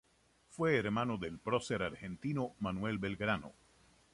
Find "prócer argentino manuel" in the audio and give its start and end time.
1.37-2.97